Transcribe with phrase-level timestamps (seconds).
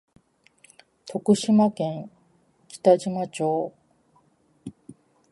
[1.11, 2.09] 徳島県
[2.67, 3.71] 北島町